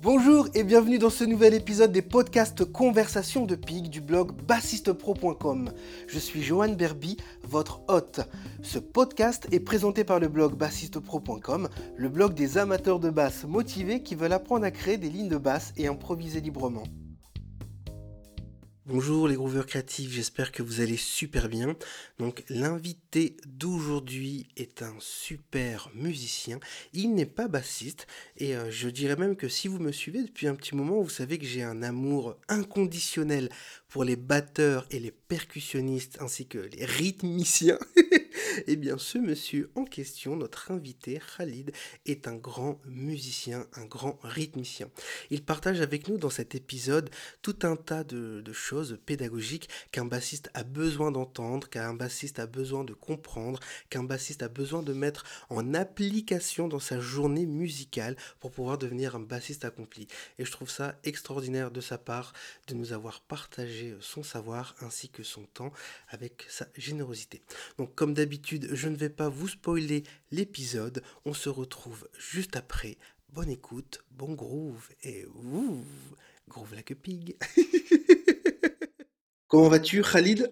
[0.00, 5.72] Bonjour et bienvenue dans ce nouvel épisode des podcasts Conversations de Pig du blog bassistepro.com.
[6.06, 8.20] Je suis Johan Berby, votre hôte.
[8.62, 14.04] Ce podcast est présenté par le blog bassistepro.com, le blog des amateurs de basse motivés
[14.04, 16.84] qui veulent apprendre à créer des lignes de basse et improviser librement.
[18.88, 21.76] Bonjour les grooveurs créatifs, j'espère que vous allez super bien.
[22.18, 26.58] Donc l'invité d'aujourd'hui est un super musicien.
[26.94, 28.06] Il n'est pas bassiste
[28.38, 31.10] et euh, je dirais même que si vous me suivez depuis un petit moment, vous
[31.10, 33.50] savez que j'ai un amour inconditionnel
[33.88, 37.78] pour les batteurs et les percussionnistes ainsi que les rythmiciens.
[38.66, 41.72] Eh bien, ce monsieur en question, notre invité Khalid,
[42.06, 44.90] est un grand musicien, un grand rythmicien.
[45.30, 47.10] Il partage avec nous dans cet épisode
[47.42, 52.82] tout un tas de, choses pédagogiques qu'un bassiste a besoin d'entendre, qu'un bassiste a besoin
[52.82, 58.50] de comprendre, qu'un bassiste a besoin de mettre en application dans sa journée musicale pour
[58.50, 60.08] pouvoir devenir un bassiste accompli.
[60.38, 62.32] Et je trouve ça extraordinaire de sa part
[62.66, 65.72] de nous avoir partagé son savoir ainsi que son temps
[66.08, 67.42] avec sa générosité.
[67.76, 71.02] Donc comme d'habitude, je ne vais pas vous spoiler l'épisode.
[71.24, 72.96] On se retrouve juste après.
[73.30, 75.84] Bonne écoute, bon groove et ouh,
[76.48, 77.36] groove like a pig.
[79.48, 80.50] Comment vas-tu, Khalid?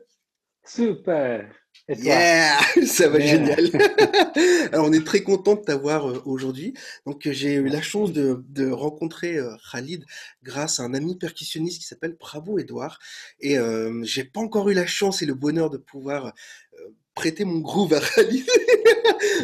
[0.66, 1.50] Super.
[1.88, 3.70] yeah, ça va génial.
[4.72, 6.74] Alors on est très content de t'avoir euh, aujourd'hui.
[7.06, 10.04] Donc j'ai eu la chance de, rencontrer euh, Khalid
[10.42, 12.98] grâce à un ami percussionniste qui s'appelle Bravo Edouard.
[13.40, 16.34] Et euh, j'ai pas encore eu la chance et le bonheur de pouvoir
[17.16, 18.46] prêter mon groove à Khalid.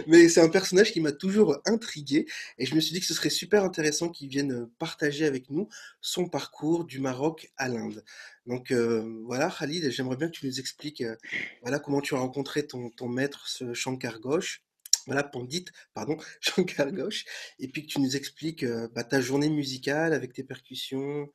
[0.06, 2.26] Mais c'est un personnage qui m'a toujours intrigué
[2.58, 5.68] et je me suis dit que ce serait super intéressant qu'il vienne partager avec nous
[6.00, 8.04] son parcours du Maroc à l'Inde.
[8.46, 11.16] Donc euh, voilà, Khalid, j'aimerais bien que tu nous expliques euh,
[11.62, 14.62] voilà comment tu as rencontré ton, ton maître, ce Shankar Ghosh.
[15.06, 15.64] Voilà, Pandit,
[15.94, 17.24] pardon, Shankar Ghosh,
[17.58, 21.28] et puis que tu nous expliques euh, bah, ta journée musicale avec tes percussions,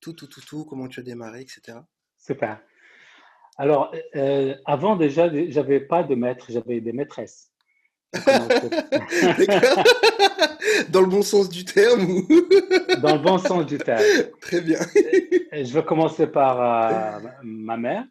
[0.00, 1.78] tout, tout, tout, tout, comment tu as démarré, etc.
[2.16, 2.62] Super.
[3.60, 7.52] Alors, euh, avant déjà, j'avais pas de maître, j'avais des maîtresses.
[8.14, 8.22] Dans
[11.02, 12.22] le bon sens du terme
[13.02, 14.02] Dans le bon sens du terme.
[14.40, 14.78] Très bien.
[15.52, 18.06] je vais commencer par euh, ma mère,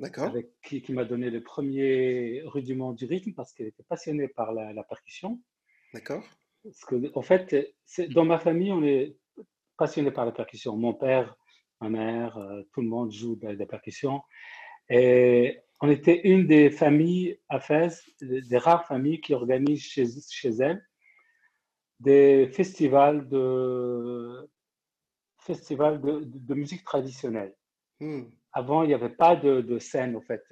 [0.00, 0.32] D'accord.
[0.62, 4.84] qui, qui m'a donné le premier rudiment du rythme parce qu'elle était passionnée par la,
[4.84, 5.38] percussion.
[5.92, 6.24] D'accord.
[6.62, 7.54] Parce que, en fait,
[8.08, 9.18] dans ma famille, on est
[9.76, 10.78] passionné par la percussion.
[10.78, 11.36] Mon père,
[11.82, 14.22] ma mère, euh, tout le monde joue de la percussion.
[14.88, 20.50] Et on était une des familles à Fès, des rares familles qui organisent chez, chez
[20.50, 20.82] elles
[22.00, 24.50] des festivals de,
[25.38, 27.54] festivals de, de, musique traditionnelle.
[28.00, 28.24] Hmm.
[28.52, 30.42] Avant, il n'y avait pas de, de scène, en fait,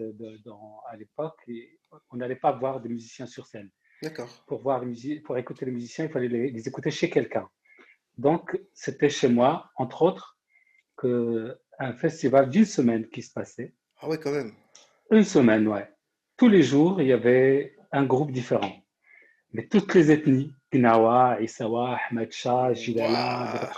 [0.45, 1.39] dans, à l'époque.
[2.11, 3.71] On n'allait pas voir des musiciens sur scène.
[4.03, 4.29] D'accord.
[4.47, 4.83] Pour, voir
[5.25, 7.49] pour écouter les musiciens, il fallait les, les écouter chez quelqu'un.
[8.19, 10.39] Donc, c'était chez moi, entre autres,
[10.97, 14.53] que un festival d'une semaine qui se passait ah ouais, quand même.
[15.13, 15.89] Une semaine, ouais.
[16.37, 18.73] Tous les jours, il y avait un groupe différent.
[19.53, 23.71] Mais toutes les ethnies, Gnawa, Isawa, Ahmed Shah, Jilala,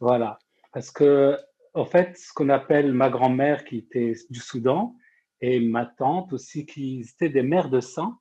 [0.00, 0.38] Voilà.
[0.72, 1.38] Parce que,
[1.74, 4.96] en fait, ce qu'on appelle ma grand-mère qui était du Soudan
[5.40, 8.18] et ma tante aussi qui étaient des mères de sang.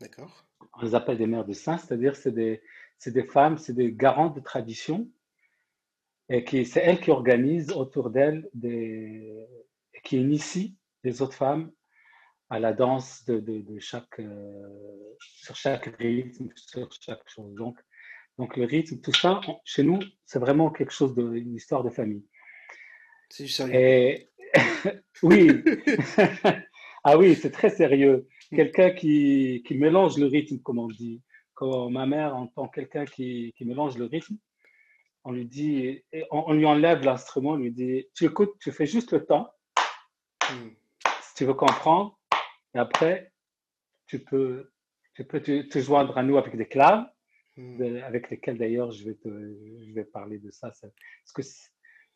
[0.00, 0.46] D'accord.
[0.78, 2.62] On les appelle des mères de sang, c'est-à-dire c'est des,
[2.98, 5.10] c'est des femmes, c'est des garantes de tradition
[6.28, 9.46] et qui, c'est elles qui organisent autour d'elles des,
[10.06, 11.72] qui initie les autres femmes
[12.48, 17.52] à la danse de, de, chaque, euh, sur chaque rythme, sur chaque chose.
[17.54, 17.76] Donc,
[18.38, 21.90] donc le rythme, tout ça, chez nous, c'est vraiment quelque chose de, une histoire de
[21.90, 22.24] famille.
[23.30, 23.74] C'est sérieux.
[23.74, 24.28] Et,
[25.24, 25.50] oui.
[27.04, 28.28] ah oui, c'est très sérieux.
[28.54, 31.20] Quelqu'un qui, qui mélange le rythme, comme on dit.
[31.54, 34.36] Quand ma mère entend quelqu'un qui, qui mélange le rythme,
[35.24, 38.86] on lui dit, on, on lui enlève l'instrument, on lui dit, tu écoutes, tu fais
[38.86, 39.50] juste le temps,
[40.48, 42.18] si tu veux comprendre,
[42.74, 43.32] et après,
[44.06, 44.70] tu peux,
[45.14, 47.06] tu peux te, joindre à nous avec des claves,
[47.56, 48.02] hmm.
[48.04, 50.70] avec lesquelles d'ailleurs je, vais te, je vais parler de ça.
[50.70, 51.42] Parce que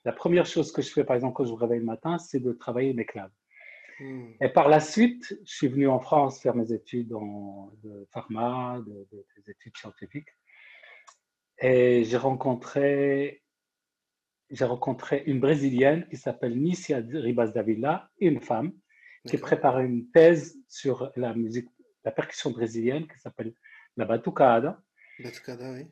[0.05, 2.41] la première chose que je fais, par exemple, quand je me réveille le matin, c'est
[2.41, 3.33] de travailler mes claves.
[4.01, 4.33] Hmm.
[4.41, 8.83] Et par la suite, je suis venu en France faire mes études en, de pharma,
[8.87, 10.29] de, des études scientifiques.
[11.59, 13.40] Et j'ai rencontré
[14.51, 18.73] j'ai rencontré une Brésilienne qui s'appelle Nicia Ribas Davila, une femme
[19.27, 21.69] qui prépare une thèse sur la musique,
[22.05, 23.55] la percussion brésilienne qui s'appelle
[23.97, 24.83] la batucada.
[25.23, 25.87] Batucada, oui.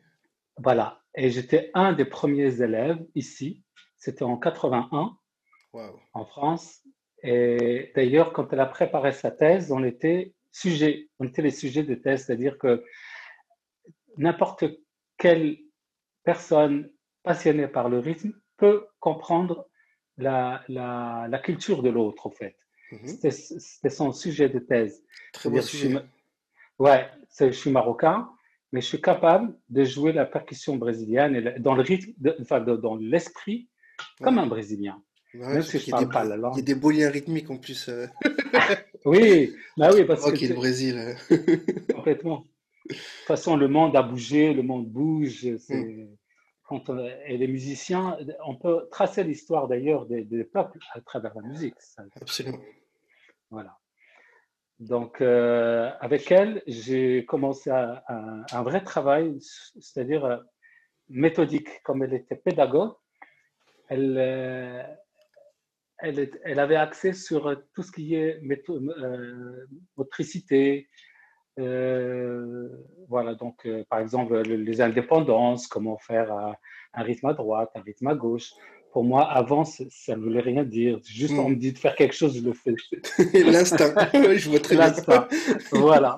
[0.57, 1.03] Voilà.
[1.15, 3.65] Et j'étais un des premiers élèves ici.
[3.97, 5.17] C'était en 81
[6.15, 6.83] en France.
[7.23, 11.83] Et d'ailleurs, quand elle a préparé sa thèse, on était sujet, on était les sujets
[11.83, 12.85] de thèse, c'est-à-dire que
[14.17, 14.65] n'importe
[15.17, 15.59] quelle
[16.25, 16.91] personne
[17.23, 19.67] passionné par le rythme peut comprendre
[20.19, 22.57] la, la, culture de l'autre, en fait.
[22.93, 23.31] Mhm.
[23.31, 25.03] C'était son sujet de thèse.
[25.33, 25.91] Très bon sujet.
[25.91, 25.99] Je
[26.79, 27.09] ouais,
[27.39, 28.29] je suis marocain,
[28.73, 33.69] mais je suis capable de jouer la percussion brésilienne dans le rythme, enfin, dans l'esprit,
[34.21, 35.03] comme un Brésilien.
[35.35, 36.55] même si je parle pas la langue.
[36.55, 37.89] Il y a des beaux liens rythmiques en plus.
[37.89, 38.07] Euh.
[39.05, 40.47] oui, bah oui, parce que.
[40.47, 41.17] le Brésil.
[41.95, 42.45] complètement.
[42.89, 45.47] De toute façon, le monde a bougé, le monde bouge.
[45.69, 46.07] Mm.
[46.69, 46.91] Quand
[47.25, 51.75] et les musiciens, on peut tracer l'histoire d'ailleurs des, peuples à travers la musique.
[52.21, 52.59] Absolument.
[53.51, 53.79] Voilà.
[54.79, 60.37] Donc, euh, avec elle, j'ai commencé un, vrai travail, c'est-à-dire euh,
[61.09, 61.83] méthodique.
[61.85, 62.93] Comme elle était pédagogue,
[63.89, 64.83] elle, euh,
[66.01, 68.43] elle, elle, avait accès sur tout ce qui est
[69.97, 70.87] motricité,
[73.09, 76.31] voilà, donc euh, par exemple les indépendances, comment faire
[76.95, 78.53] un rythme à droite, un rythme à gauche.
[78.93, 80.99] Pour moi, avant, ça ne voulait rien dire.
[81.05, 81.53] Juste on hmm.
[81.53, 82.75] me dit de faire quelque chose, je le fais.
[83.45, 85.29] L'instinct, je vois très bien.
[85.73, 86.17] Voilà.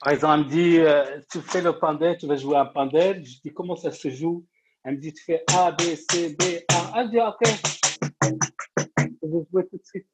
[0.00, 3.24] Par exemple, elle me dit, euh, tu fais le pandel, tu vas jouer un pandel.
[3.24, 4.44] Je dis, comment ça se joue?
[4.84, 7.00] Elle me dit, tu fais A, B, C, B, A.
[7.00, 7.40] Elle dit, ok.
[9.22, 10.06] Je vais jouer tout de suite.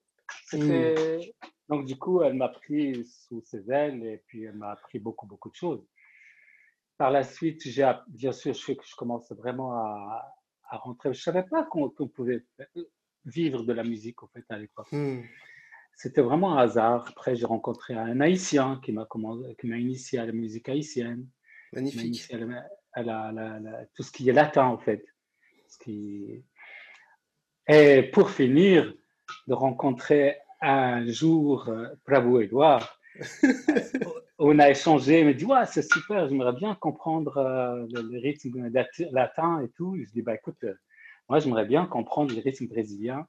[1.70, 5.26] Donc, du coup, elle m'a pris sous ses ailes et puis elle m'a appris beaucoup,
[5.26, 5.86] beaucoup de choses.
[6.98, 10.34] Par la suite, j'ai, bien sûr, je, je commence vraiment à,
[10.68, 11.14] à rentrer.
[11.14, 12.44] Je ne savais pas qu'on, pouvait
[13.24, 14.90] vivre de la musique, en fait, à l'époque.
[14.90, 15.20] Hmm.
[15.94, 17.06] C'était vraiment un hasard.
[17.08, 19.06] Après, j'ai rencontré un Haïtien qui m'a,
[19.58, 21.28] qui m'a initié à la musique haïtienne.
[21.72, 22.28] Magnifique.
[22.94, 23.32] À,
[23.94, 25.04] tout ce qui est latin, en fait.
[25.68, 26.44] Ce qui...
[27.68, 28.92] Et pour finir,
[29.46, 32.98] de rencontrer un jour, euh, Prabhu Edouard,
[34.38, 38.70] on a échangé, il me dit ouais, c'est super, j'aimerais bien comprendre euh, le, rythme
[39.12, 39.96] latin et tout.
[39.96, 40.74] Je dis bah écoute, euh,
[41.28, 43.26] moi j'aimerais bien comprendre le rythme brésilien.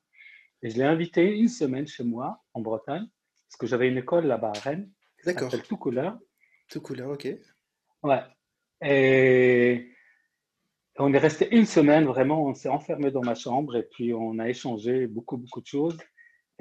[0.64, 3.08] Et je l'ai invité une semaine chez moi en Bretagne,
[3.48, 4.92] parce que j'avais une école là-bas à Rennes.
[5.26, 5.52] D'accord.
[5.68, 6.20] Tout couleur.
[6.70, 7.28] Tout couleur, ok.
[8.04, 8.22] Ouais.
[8.84, 9.92] Et
[10.98, 14.38] on est resté une semaine, vraiment, on s'est enfermé dans ma chambre et puis on
[14.40, 15.98] a échangé beaucoup, beaucoup de choses.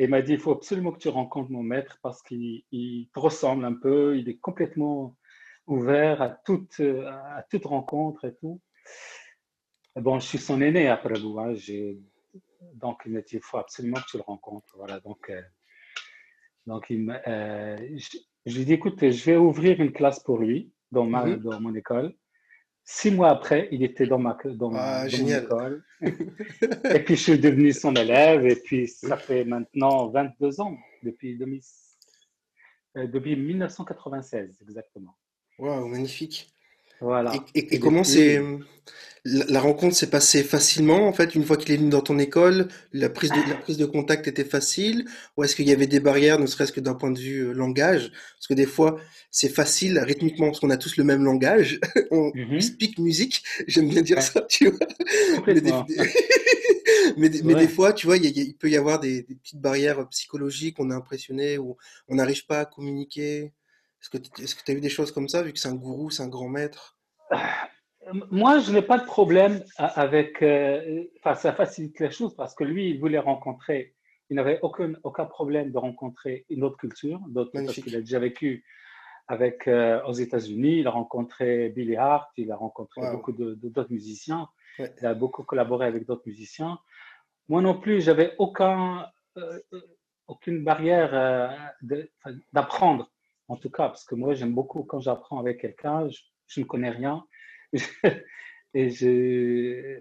[0.00, 3.20] Et il m'a dit, il faut absolument que tu rencontres mon maître parce qu'il te
[3.20, 5.14] ressemble un peu, il est complètement
[5.66, 8.62] ouvert à toute, à toute rencontre et tout.
[9.96, 11.38] bon, je suis son aîné après vous.
[11.38, 11.52] Hein,
[12.76, 14.74] donc, il m'a dit, il faut absolument que tu le rencontres.
[14.74, 15.42] Voilà, donc, euh,
[16.64, 17.76] donc il euh,
[18.46, 21.42] je, lui ai dit, écoute, je vais ouvrir une classe pour lui dans, ma, mm-hmm.
[21.42, 22.14] dans mon école.
[22.92, 25.84] Six mois après, il était dans ma dans, ah, mon école.
[26.02, 28.44] et puis, je suis devenu son élève.
[28.44, 35.16] Et puis, ça fait maintenant 22 ans, depuis, euh, depuis 1996, exactement.
[35.60, 36.52] Waouh, magnifique.
[37.00, 37.32] Voilà.
[37.54, 38.40] Et, comment c'est
[39.24, 42.68] la, rencontre s'est passée facilement en fait une fois qu'il est venu dans ton école
[42.92, 45.04] la prise de la prise de contact était facile
[45.36, 47.52] ou est-ce qu'il y avait des barrières ne serait-ce que d'un point de vue euh,
[47.52, 48.12] langage?
[48.36, 48.98] Parce que des fois
[49.30, 51.80] c'est facile rythmiquement parce qu'on a tous le même langage
[52.10, 54.86] on mm speak musique j'aime bien dire ça tu vois.
[57.16, 60.90] Mais, des, fois tu vois il, peut y avoir des, des, petites barrières psychologiques on
[60.90, 61.76] est impressionné ou
[62.08, 63.52] on n'arrive pas à communiquer
[64.00, 66.22] est-ce que tu as eu des choses comme ça, vu que c'est un gourou, c'est
[66.22, 66.96] un grand maître?
[68.30, 70.42] Moi, je n'ai pas de problème avec.
[70.42, 73.94] Euh, enfin, ça facilite les choses parce que lui, il voulait rencontrer.
[74.30, 78.18] Il n'avait aucun, aucun problème de rencontrer une autre culture, d'autres, parce qu'il a déjà
[78.18, 78.64] vécu
[79.28, 80.80] avec, euh, aux États-Unis.
[80.80, 84.48] Il a rencontré Billy Hart, il a rencontré beaucoup d'autres musiciens.
[84.78, 86.78] Il a beaucoup collaboré avec d'autres musiciens.
[87.48, 89.60] Moi non plus, j'avais aucun, euh,
[90.26, 91.74] aucune barrière
[92.52, 93.10] d'apprendre
[93.50, 96.90] en tout cas, parce que moi, j'aime beaucoup quand j'apprends avec quelqu'un, je, ne connais
[96.90, 97.24] rien.
[98.74, 100.00] et je,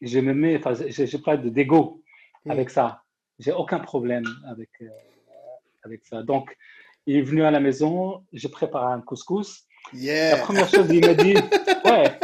[0.00, 2.04] je me mets, enfin, j'ai pas de dégo
[2.44, 2.50] mm.
[2.52, 3.02] avec ça.
[3.40, 4.88] J'ai aucun problème avec, euh,
[5.82, 6.22] avec ça.
[6.22, 6.56] Donc,
[7.06, 9.64] il est venu à la maison, j'ai préparé un couscous.
[9.92, 11.34] La première chose, il m'a dit,
[11.84, 12.16] ouais.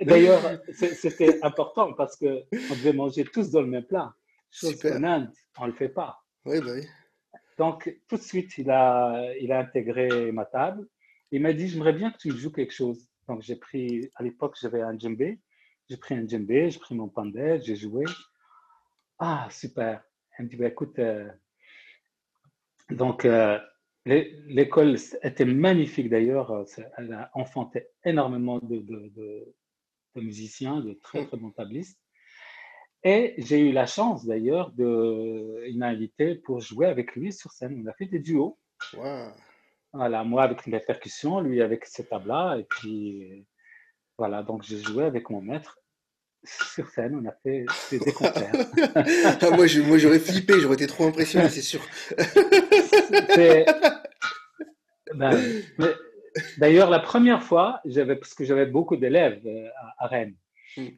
[0.00, 0.40] D'ailleurs,
[0.72, 4.14] c'était important parce qu'on devait manger tous dans le même plat.
[4.50, 6.24] Chose qu'en Inde, on ne le fait pas.
[6.46, 6.86] Oui, bah oui.
[7.58, 10.86] Donc, tout de suite, il a, il a intégré ma table.
[11.30, 13.08] Il m'a dit, j'aimerais bien que tu me joues quelque chose.
[13.28, 15.40] Donc, j'ai pris, à l'époque, j'avais un djembé.
[15.88, 18.04] J'ai pris un djembé, j'ai pris mon pandel, j'ai joué.
[19.18, 20.02] Ah, super.
[20.38, 21.28] Il me dit, bah, écoute, euh,
[22.90, 23.58] donc, euh,
[24.04, 26.64] l'école était magnifique d'ailleurs.
[26.98, 29.54] Elle a enfanté énormément de, de, de,
[30.16, 32.00] de musiciens, de très, très bons tablistes.
[33.04, 37.50] Et j'ai eu la chance d'ailleurs de il m'a invité pour jouer avec lui sur
[37.50, 37.82] scène.
[37.84, 38.58] On a fait des duos.
[39.92, 42.58] Voilà, moi avec mes percussions, lui avec ses tablas.
[42.58, 43.44] Et puis
[44.18, 45.78] voilà, donc j'ai joué avec mon maître
[46.44, 48.52] sur scène, on a fait des concerts.
[49.40, 49.66] Ah, moi,
[49.98, 51.80] j'aurais flippé, j'aurais été trop impressionné, c'est sûr.
[55.14, 55.38] Ben,
[56.58, 59.68] d'ailleurs, la première fois, parce que j'avais beaucoup d'élèves euh,
[59.98, 60.34] à, Rennes,
[60.76, 60.88] hmm.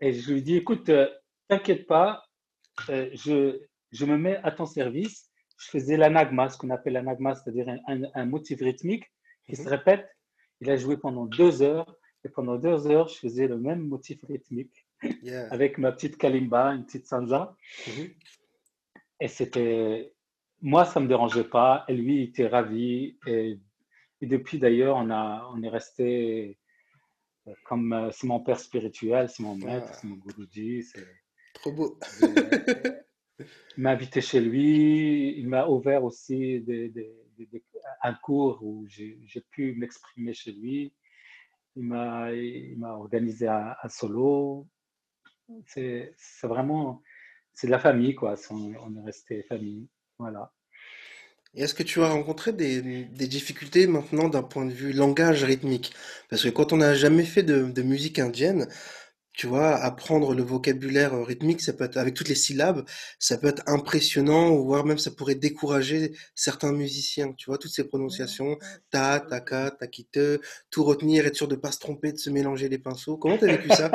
[0.00, 1.06] et je lui dis, écoute, euh,
[1.52, 2.24] t'inquiète pas,
[2.88, 5.30] euh, je, je, me mets à ton service.
[5.58, 9.04] Je faisais l'anagma, ce qu'on appelle l'anagma, c'est-à-dire un, motif rythmique
[9.44, 9.68] qui se hmm.
[9.68, 10.08] répète.
[10.60, 11.94] Il a joué pendant deux heures
[12.24, 14.86] et pendant deux heures, je faisais le même motif rythmique
[15.50, 17.56] avec ma petite kalimba, une petite sansa.
[17.86, 18.14] Mm-hmm.
[19.20, 20.12] Et c'était.
[20.60, 21.84] Moi, ça ne me dérangeait pas.
[21.88, 23.18] Et lui, il était ravi.
[23.26, 23.58] Et,
[24.20, 26.56] depuis, d'ailleurs, on, a, on est resté
[27.48, 27.92] euh, comme.
[27.92, 29.92] Euh, c'est mon père spirituel, c'est mon maître, ah.
[29.92, 30.84] c'est mon guruji.
[31.52, 31.98] Trop beau.
[32.22, 35.34] il m'a invité chez lui.
[35.38, 36.92] Il m'a ouvert aussi des,
[38.02, 40.92] un cours où j'ai pu m'exprimer chez lui
[41.76, 44.66] il m'a, organisé un, solo.
[45.66, 47.02] C'est, vraiment,
[47.52, 48.34] c'est de la famille, quoi.
[48.50, 49.88] On, on est resté famille.
[50.18, 50.52] Voilà.
[51.54, 55.44] Et est-ce que tu as rencontré des, des difficultés maintenant d'un point de vue langage
[55.44, 55.92] rythmique?
[56.30, 58.68] Parce que quand on n'a jamais fait de, de musique indienne,
[59.32, 62.84] tu vois, apprendre le vocabulaire euh, rythmique, ça peut être, avec toutes les syllabes,
[63.18, 67.88] ça peut être impressionnant, voire même ça pourrait décourager certains musiciens, tu vois, toutes ces
[67.88, 68.58] prononciations,
[68.90, 70.20] ta, taka, takite,
[70.70, 73.16] tout retenir, être sûr de pas se tromper, de se mélanger les pinceaux.
[73.16, 73.90] Comment tu as vécu ça?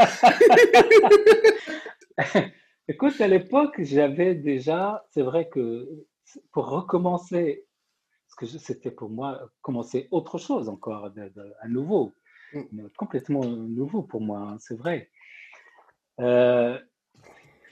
[2.88, 5.88] Écoute, à l'époque, j'avais déjà, c'est vrai que
[6.51, 7.65] pour recommencer,
[8.27, 11.12] parce que c'était pour moi commencer autre chose encore,
[11.62, 12.13] à nouveau,
[12.53, 12.88] mmh.
[12.98, 15.12] complètement nouveau pour moi, hein, c'est vrai.
[16.19, 16.79] Euh,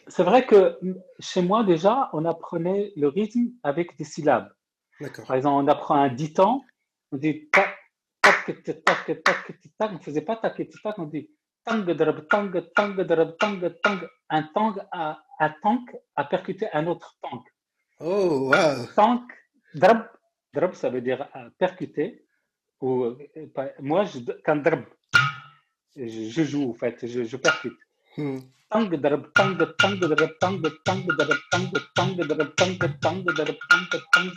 [0.08, 0.80] c'est vrai que
[1.20, 4.52] chez moi, déjà, on apprenait le rythme avec des syllabes.
[5.28, 6.64] Par exemple, on apprend un ditan,
[7.12, 7.76] on dit tac,
[8.22, 11.30] tac, tac, tac, tac, tac, on ne faisait pas tac, tac, on dit
[11.66, 14.00] tang, drab, tang, tang, drab, tang, tang.
[14.30, 15.86] Un tang a, un tang
[16.16, 17.44] a percuté un autre tang.
[18.00, 18.86] Oh, wow.
[18.96, 19.22] Tang,
[19.74, 20.08] drab,
[20.54, 22.26] drab, ça veut dire percuter.
[22.82, 23.18] Ou,
[23.80, 24.86] moi, je, quand drab,
[25.96, 27.78] je, je joue, en fait, je, je percute.
[28.16, 33.86] Tang darab tang tang darab tang tang darab tang tang darab tang tang darab tang
[34.14, 34.32] tang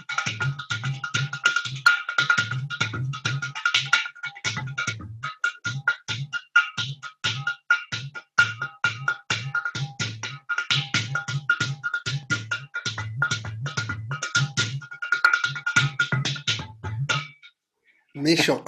[18.16, 18.64] Méchant.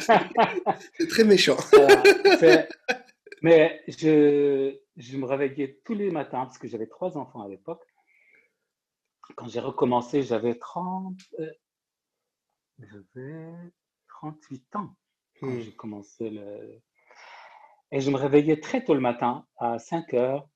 [0.96, 1.56] c'est très méchant.
[3.42, 7.82] Mais je, je me réveillais tous les matins parce que j'avais trois enfants à l'époque.
[9.36, 11.50] Quand j'ai recommencé, j'avais 30, euh,
[12.78, 13.52] j'avais
[14.08, 14.94] 38 ans
[15.40, 15.60] quand hmm.
[15.60, 16.80] j'ai commencé le.
[17.90, 20.48] Et je me réveillais très tôt le matin, à 5 heures,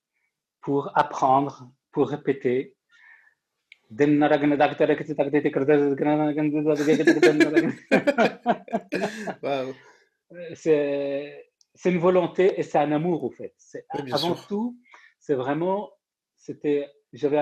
[0.60, 2.76] pour apprendre, pour répéter.
[10.54, 13.54] C'est c'est une volonté et c'est un amour, au fait.
[14.12, 14.78] avant tout,
[15.18, 15.90] c'est vraiment,
[16.36, 17.38] c'était, j'avais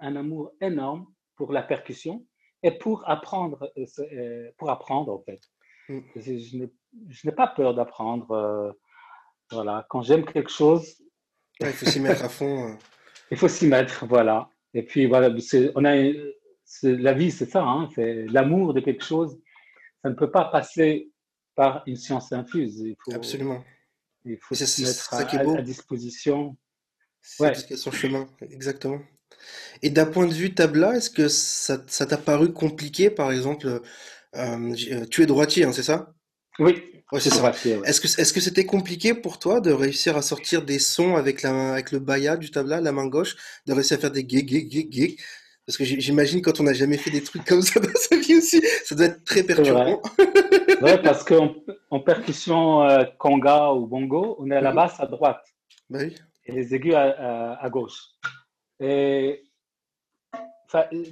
[0.00, 1.06] un, amour énorme
[1.36, 2.26] pour la percussion
[2.62, 5.40] et pour apprendre, euh, euh, pour apprendre, en fait.
[5.88, 6.00] Mm.
[6.16, 8.30] Je, n'ai pas peur d'apprendre.
[8.32, 8.72] Euh,
[9.50, 11.02] voilà, quand j'aime quelque chose.
[11.60, 12.76] il faut s'y mettre à fond.
[13.32, 14.50] Il faut s'y mettre, voilà.
[14.74, 15.32] Et puis, voilà,
[15.76, 15.94] on a,
[16.82, 19.40] la vie, c'est ça, hein, c'est l'amour de quelque chose.
[20.02, 21.09] Ça ne peut pas passer
[21.60, 22.78] par une science infuse.
[22.78, 23.62] Il faut, Absolument.
[24.24, 26.56] Il faut se mettre à, à, disposition.
[27.38, 27.52] Ouais.
[27.76, 28.98] son chemin, exactement.
[29.82, 33.80] Et d'un point de vue tabla, est-ce que ça t'a paru compliqué, par exemple, euh,
[34.36, 36.14] euh, tu es droitier, hein, c'est ça?
[36.58, 36.82] Oui.
[37.18, 37.52] c'est ça.
[37.84, 41.42] Est-ce que est-ce que c'était compliqué pour toi de réussir à sortir des sons avec
[41.42, 43.36] la avec le baya du tabla, la main gauche,
[43.66, 45.20] de réussir à faire des gig gig gig
[45.70, 48.38] parce que j'imagine quand on n'a jamais fait des trucs comme ça dans sa vie
[48.38, 50.02] aussi, ça doit être très perturbant.
[50.82, 51.54] Oui, parce qu'en
[51.90, 54.76] en percussion euh, conga ou bongo, on est à la mhm.
[54.76, 55.44] basse à droite
[55.90, 56.14] bah oui.
[56.46, 58.00] et les aigus à, gauche.
[58.80, 59.42] Et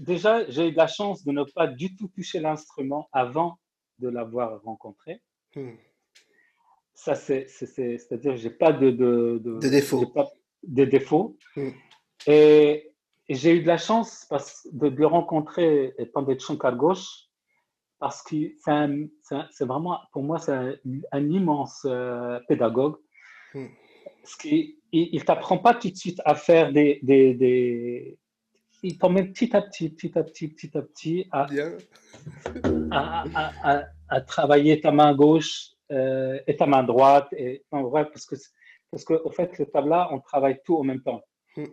[0.01, 3.59] déjà, j'ai eu la chance de ne pas du tout toucher l'instrument avant
[3.99, 5.21] de l'avoir rencontré.
[5.55, 5.75] Hmm.
[6.95, 10.15] Ça, c'est-à-dire, j'ai pas de, de, de, de défauts.
[10.63, 11.37] de défauts.
[11.55, 11.71] Hmm.
[12.27, 12.88] Et
[13.29, 17.25] et j'ai eu de la chance parce, de, le rencontrer étant de Shankar gauche,
[17.99, 20.81] parce que c'est vraiment, pour moi, c'est
[21.13, 22.97] un, immense euh, pédagogue.
[23.55, 23.67] Hmm.
[24.23, 28.19] Parce qu'il ne t'apprend pas tout de suite à faire des, des, des
[28.83, 31.47] il t'emmène petit à petit, petit à petit, petit à petit à,
[32.93, 33.25] à,
[33.65, 37.29] à, à, travailler ta main gauche euh, et ta main droite.
[37.33, 38.37] Et, en vrai, parce que,
[38.91, 41.23] parce que, au fait, le tabla, on travaille tout en même temps.
[41.57, 41.65] Mm.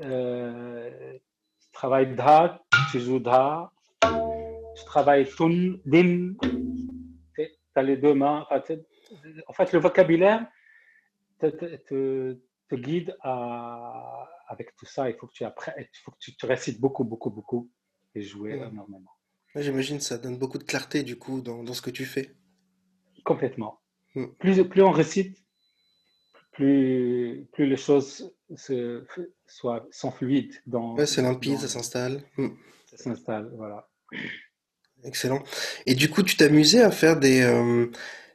[0.00, 1.18] Euh,
[1.60, 3.70] tu travailles dha, tu joues dha,
[4.02, 6.34] tu travailles tun, din,
[7.34, 8.46] tu as les deux mains.
[9.46, 10.46] En fait, le vocabulaire
[11.38, 15.10] te, te- te- te guide à, avec tout ça.
[15.10, 17.70] Il faut que tu apprennes, il faut que tu, tu récites beaucoup, beaucoup, beaucoup
[18.14, 19.10] et jouer énormément.
[19.54, 22.34] J'imagine que ça donne beaucoup de clarté du coup dans, dans ce que tu fais.
[23.24, 23.80] Complètement.
[24.14, 24.26] Mm.
[24.38, 25.36] Plus, plus on récite,
[26.52, 29.04] plus, plus les choses se,
[29.46, 32.22] soient, sont fluides dans, Ouais, c'est limpide, dans- ça s'installe.
[32.36, 32.48] Mm.
[32.90, 33.50] ça s'installe.
[33.56, 33.88] Voilà.
[35.04, 35.42] Excellent.
[35.86, 37.86] Et du coup, tu t'amusais à faire des, euh,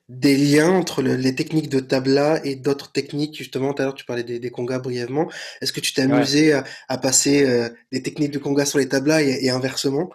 [0.09, 3.37] des liens entre le- les techniques de tabla et d'autres techniques.
[3.37, 5.29] Justement, tout à l'heure, tu parlais des, des congas brièvement.
[5.61, 6.51] Est-ce que tu t'es Ouais.
[6.53, 10.09] à, à passer euh, des techniques de congas sur les tablas et, et inversement?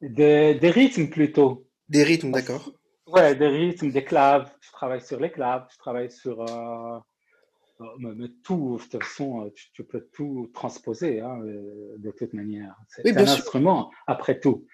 [0.00, 1.68] Des, des rythmes plutôt.
[1.88, 2.72] Des rythmes, d'accord.
[3.06, 4.50] Ouais, des rythmes, des claves.
[4.60, 6.98] Je travaille sur les claves, je travaille sur euh,
[7.98, 8.78] mais- mais tout.
[8.78, 12.74] De toute façon, euh, tu, tu peux tout transposer hein, euh, de toute manière.
[12.88, 13.34] C'est Oui, un sûr.
[13.34, 14.66] instrument, après tout.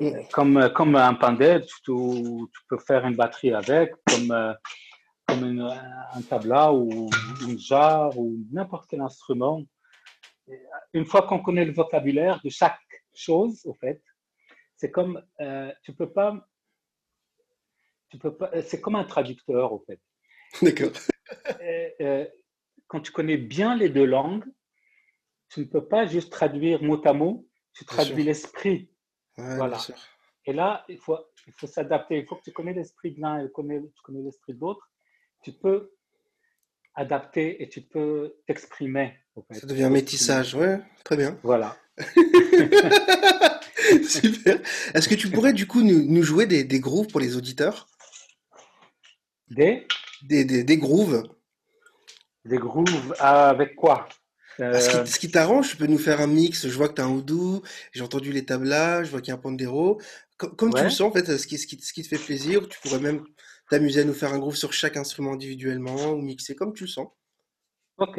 [0.00, 0.04] Mm.
[0.06, 1.92] Euh, Comme, euh, comme un pandel, tu,
[2.68, 4.54] peux faire une batterie avec, comme, euh,
[5.26, 5.60] comme une-
[6.14, 7.08] un tabla ou
[7.46, 9.62] une jarre ou n'importe quel instrument.
[10.48, 10.54] Euh,
[10.94, 12.80] Une fois qu'on connaît le vocabulaire de chaque
[13.14, 14.02] chose, au fait,
[14.76, 16.46] c'est comme, euh, tu peux pas,
[18.08, 20.00] tu peux pas, c'est comme un traducteur, au fait.
[20.62, 20.90] D'accord.
[21.60, 22.26] Euh, euh,
[22.90, 24.44] quand tu connais bien les deux langues,
[25.48, 28.90] tu ne peux pas juste traduire mot à mot, tu traduis l'esprit.
[29.38, 29.78] Ouais, Voilà.
[30.44, 31.16] Et là, il faut,
[31.46, 32.18] il faut s'adapter.
[32.18, 34.90] Il faut que tu connais l'esprit de l'un et tu connais l'esprit de l'autre.
[35.44, 35.92] Tu peux
[36.96, 39.16] adapter et tu peux t'exprimer.
[39.48, 39.54] fait.
[39.60, 40.56] Ça devient un métissage.
[40.56, 41.38] Ouais, très bien.
[41.44, 41.76] Voilà.
[44.08, 44.60] Super.
[44.94, 47.86] Est-ce que tu pourrais du coup nous, nous jouer des, des grooves pour les auditeurs?
[49.48, 49.86] Des,
[50.22, 51.28] Des, des, des grooves?
[52.44, 54.08] Des grooves avec quoi?
[54.58, 56.68] Ah, ce Euh, qui, ce qui t'arrange, tu peux nous faire un mix.
[56.68, 59.32] Je vois que tu as un oudou, j'ai entendu les tablas, je vois qu'il y
[59.32, 60.00] a un pandero.
[60.38, 62.18] Com- Comme, tu le sens, en fait, ce qui, ce qui, ce qui te fait
[62.18, 63.24] plaisir, tu pourrais même
[63.70, 66.88] t'amuser à nous faire un groove sur chaque instrument individuellement ou mixer comme tu le
[66.90, 67.08] sens.
[67.96, 68.18] Ok.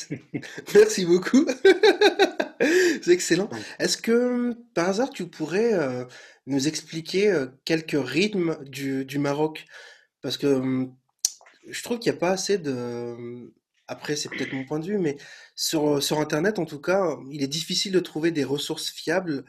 [0.74, 1.46] Merci beaucoup.
[3.02, 3.50] C'est excellent.
[3.78, 6.04] Est-ce que par hasard tu pourrais euh,
[6.46, 9.64] nous expliquer euh, quelques rythmes du, du Maroc?
[10.20, 10.94] Parce que hum,
[11.68, 13.52] je trouve qu'il n'y a pas assez de...
[13.88, 15.16] Après, c'est peut-être mon point de vue, mais
[15.54, 19.44] sur, sur Internet, en tout cas, il est difficile de trouver des ressources fiables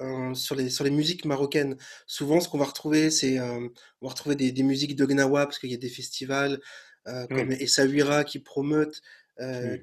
[0.00, 1.76] euh, sur les, sur les musiques marocaines.
[2.06, 3.70] Souvent, ce qu'on va retrouver, c'est on
[4.02, 6.60] va retrouver des, des musiques de Gnawa, parce qu'il y a des festivals
[7.04, 7.56] comme Mm.
[7.60, 9.02] Essaouira qui promotent
[9.42, 9.76] euh,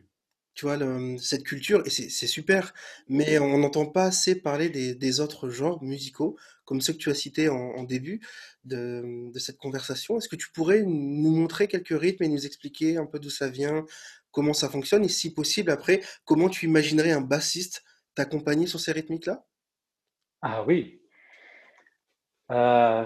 [0.56, 2.74] tu vois, le- cette culture, et c'est super,
[3.08, 7.10] mais on n'entend pas assez parler des, des autres genres musicaux, comme ceux que tu
[7.12, 8.20] as cités en, en début
[8.66, 10.18] de, de cette conversation.
[10.18, 13.50] Est-ce que tu pourrais nous montrer quelques rythmes et nous expliquer un peu d'où ça
[13.50, 13.86] vient,
[14.32, 17.84] comment ça fonctionne, et si possible, après, comment tu imaginerais un bassiste
[18.16, 19.46] t'accompagner sur ces rythmiques-là?
[20.42, 21.02] Ah oui.
[22.52, 23.06] Euh,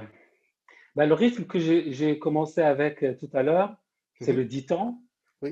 [0.95, 3.77] bah, le rythme que j'ai commencé avec euh, tout à l'heure,
[4.21, 4.37] c'est Mhm.
[4.37, 5.03] le ditan.
[5.41, 5.51] Oui.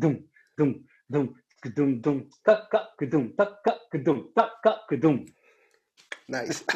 [0.00, 0.16] dum
[0.56, 0.74] dum
[6.28, 6.64] Nice.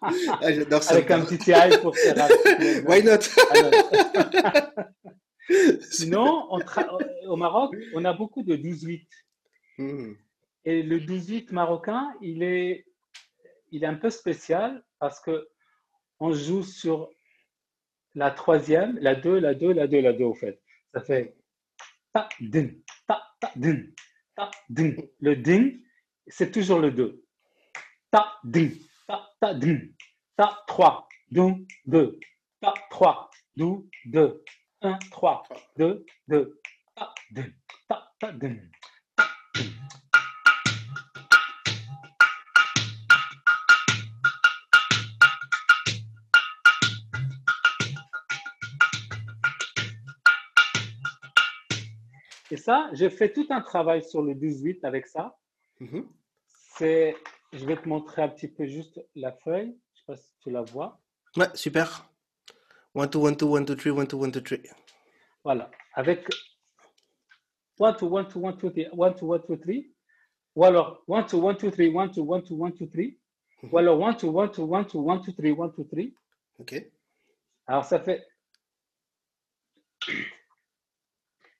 [0.00, 0.94] Ah, j'adore ça.
[0.94, 2.28] Avec un petit TI pour faire un
[2.88, 3.18] Why not?
[3.50, 3.72] Alors,
[5.90, 6.88] Sinon, on tra-
[7.26, 9.06] au Maroc, on a beaucoup de 12-8.
[9.78, 10.14] Hmm.
[10.64, 12.86] Et le 12-8 marocain, il est,
[13.70, 15.48] il est un peu spécial parce que
[16.20, 17.10] on joue sur
[18.14, 20.60] la troisième, la 2, la 2, la 2, la 2 au fait.
[20.92, 21.36] Ça fait
[22.12, 23.94] ta, din, ta, ta, din,
[24.34, 24.50] ta.
[25.20, 25.82] Le din,
[26.26, 27.24] c'est toujours le 2.
[28.10, 28.70] Ta, din,
[29.06, 29.94] ta, ta, din,
[30.36, 32.18] ta, 3, dou, 2,
[32.60, 34.42] ta, 3, dou, 2,
[34.82, 35.42] 1, 3,
[35.76, 36.60] 2, 2,
[36.94, 37.54] ta, din,
[37.88, 38.32] ta, ta.
[52.50, 55.38] Et ça, j'ai fait tout un travail sur le 12-8 avec ça.
[55.80, 56.08] Mhm.
[56.76, 57.16] C'est,
[57.52, 59.76] je vais te montrer un petit peu juste la feuille.
[59.94, 61.00] Je sais pas si tu la vois.
[61.36, 62.10] Ouais, super.
[62.94, 64.58] 1, 2, 1, 2, 1, 2, 3, 1, 2, 1, 2, 3.
[65.44, 65.70] Voilà.
[65.94, 66.26] Avec
[67.80, 69.74] 1, 2, 1, 2, 1, 2, 3, 1, 2, 1, 2, 3.
[70.56, 73.04] Ou alors 1, 2, 1, 2, 3, 1, 2, 1, 2, 1, 2, 3.
[73.70, 76.04] Ou alors 1, 2, 1, 2, 1, 2, 1, 2, 3, 1, 2, 3.
[76.58, 76.90] Ok.
[77.66, 78.26] Alors ça fait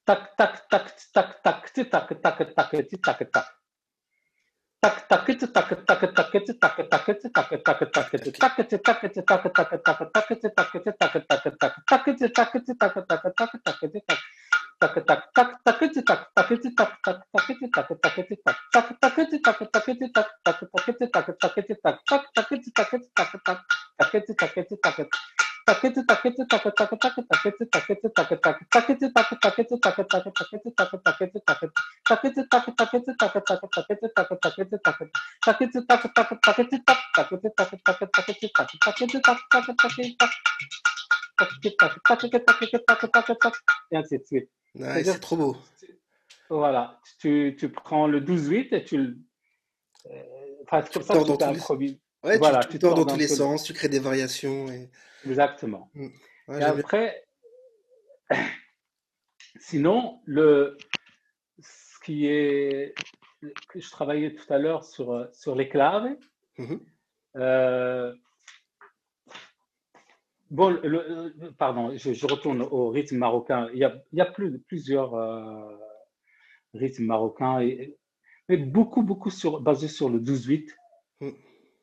[0.08, 3.46] タクタクタクツタクタクツタクタクタクツタクタク。
[4.80, 14.24] タクタクツタクタクタクツタクタクツタクタクタクツタクツタクツタクタクタクタクツタクツタクタクタクタクツタクツタクタクタクタクツタク
[14.80, 23.62] タクタクタクタクツタクタクツタクタクタクツタクタクツタクタクタクツタクタクツタクタクタクツタクタクツタクタクタクツタクタクタク
[23.98, 25.47] タクツタクタクタク
[43.92, 44.50] Et ainsi de suite.
[44.74, 45.56] Nice, c'est trop beau.
[46.50, 49.18] Voilà, tu, tu prends le 12-8 et tu le.
[50.10, 50.22] euh,
[50.62, 51.98] Enfin, c'est comme ça tu t'improvises.
[52.24, 54.68] Ouais, tu- Voilà, tu, tu tords dans tous les sens, tu crées des variations.
[54.68, 54.90] Et...
[55.26, 55.90] Exactement.
[55.94, 57.24] Ouais, Et après,
[59.60, 60.76] sinon, le,
[61.60, 62.94] ce qui est.
[63.74, 66.16] je travaillais tout à l'heure sur, euh, sur les claves.
[66.58, 66.80] Mhm.
[67.36, 68.12] Euh,
[70.50, 73.68] bon, le- le- pardon, je, je retourne au rythme marocain.
[73.72, 75.76] Il y a, il y a plus, plusieurs euh,
[76.74, 77.96] rythmes marocains, et,
[78.48, 80.72] mais beaucoup, beaucoup sur, basés sur le 12-8 Mm.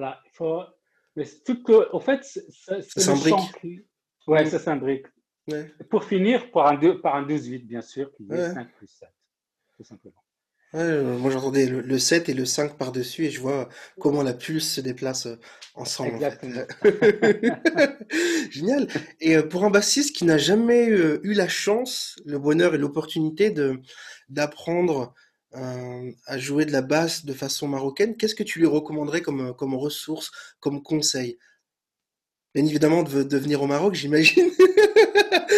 [0.00, 0.62] Voilà, il faut.
[1.16, 3.84] Mais tout que, au fait, c'est le chant qui.
[4.26, 4.50] Ouais, Mm.
[4.50, 5.06] ça s'imbrique.
[5.48, 5.70] Ouais.
[5.90, 8.54] Pour finir, par un, deux, par un 12-8, bien sûr, qui est Ouais.
[8.54, 9.08] 5 plus 7,
[9.76, 10.22] tout simplement.
[10.72, 14.22] Ouais, euh, moi j'entendais le, le 7 et le 5 par-dessus et je vois comment
[14.22, 15.34] la pulse se déplace euh,
[15.74, 16.46] ensemble en fait.
[16.46, 17.96] Exactement.
[18.50, 18.86] Génial.
[19.20, 23.50] Et euh, pour un bassiste qui n'a jamais eu la chance, le bonheur et l'opportunité
[23.50, 23.80] de
[24.28, 25.12] d'apprendre
[25.56, 29.54] euh, à jouer de la basse de façon marocaine, qu'est-ce que tu lui recommanderais comme,
[29.54, 31.38] comme ressource, comme conseil?
[32.54, 34.50] Bien évidemment, de, de venir au Maroc, j'imagine.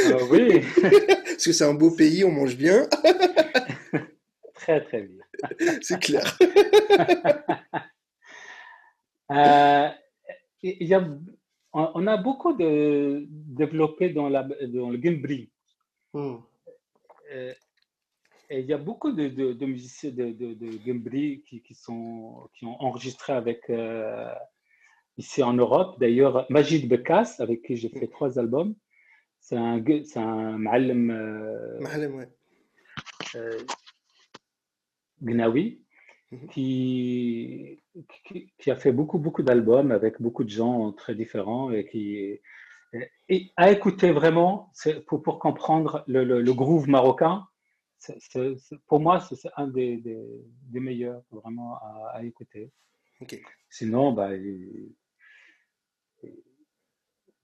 [0.07, 2.89] Euh, oui, Parce que c'est un beau pays, on mange bien,
[4.55, 5.25] très très bien.
[5.83, 6.39] c'est clair.
[9.31, 9.89] Euh,
[10.63, 11.09] y a,
[11.73, 15.51] on on a beaucoup de développé dans la, dans le Gimbri.
[16.13, 16.37] Hmm.
[18.55, 24.31] Il y a beaucoup de, musiciens de, de qui, sont, qui ont enregistré avec euh,
[25.17, 25.99] ici en Europe.
[25.99, 28.75] D'ailleurs, Majid Bekas, avec qui j'ai fait trois albums,
[29.41, 31.81] c'est un, c'est un ma'alim, euh,
[33.37, 33.59] euh,
[35.23, 35.81] Gnawi,
[36.31, 36.49] mhm.
[36.49, 37.81] qui,
[38.59, 42.39] qui, a fait beaucoup, beaucoup d'albums avec beaucoup de gens très différents et qui.
[43.31, 44.71] Et à écouter vraiment,
[45.07, 47.47] pour, pour comprendre le groove marocain,
[48.03, 50.19] c'est c'est- c'est- pour moi, c'est c'est un des, des,
[50.73, 52.65] des meilleurs vraiment à, à écouter.
[53.71, 54.93] Sinon, bah, il-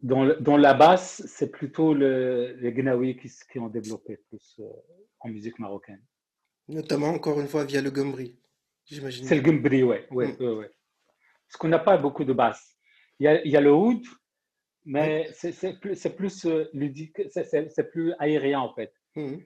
[0.00, 4.64] dans, le- dans la basse, c'est plutôt le, les Gnawi qui, ont développé plus euh,
[5.20, 6.02] en musique marocaine.
[6.68, 8.38] Notamment, encore une fois, via le Gombri,
[8.84, 9.28] C'est j'imagine.
[9.28, 10.42] le Gumbri, ouais, ouais, Hmm.
[10.42, 10.70] ouais, ouais.
[11.46, 12.76] Parce qu'on n'a pas beaucoup de basse.
[13.18, 14.12] Il y a, il y a le oud, Oui.
[14.84, 18.92] mais c'est c'est plus, c'est plus euh, ludique, c'est c'est- c'est plus aérien en fait.
[19.16, 19.40] Mhm.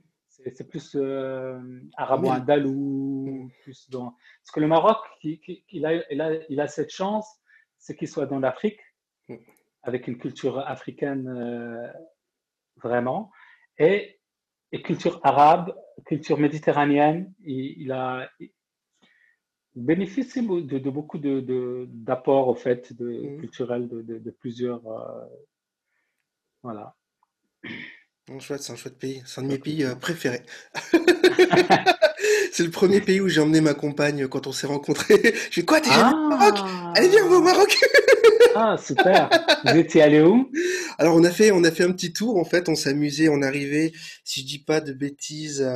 [0.55, 1.61] C'est plus euh,
[1.97, 4.13] arabo-andalou, plus dans...
[4.41, 5.39] Parce que le Maroc, il,
[5.71, 7.29] il- a, il a, il a cette chance,
[7.79, 8.81] c'est qu'il soit dans l'Afrique,
[9.83, 11.87] avec une culture africaine euh,
[12.83, 13.31] vraiment,
[13.79, 14.21] et,
[14.73, 17.33] et culture arabe, culture méditerranéenne.
[17.45, 18.31] Il, a,
[19.75, 24.87] bénéficie de, de beaucoup de, de- d'apports au fait de, culturels de, de, de plusieurs.
[24.87, 25.27] euh,
[26.63, 26.95] voilà.
[28.29, 29.23] Non, chouette, c'est un chouette pays.
[29.27, 30.43] C'est un de mes pays euh, préférés.
[32.53, 35.21] C'est le premier pays où j'ai emmené ma compagne quand on s'est rencontrés.
[35.51, 36.55] Je fais quoi, t'es jamais au Maroc?
[36.95, 37.77] Allez, viens, on va au Ah, Maroc!
[38.55, 39.29] ah, super.
[39.65, 40.51] Vous étiez allé où?
[40.99, 42.69] Alors, on a fait, on a fait un petit tour, en fait.
[42.69, 43.29] On s'est amusé.
[43.29, 45.67] On est arrivé, si je dis pas de bêtises,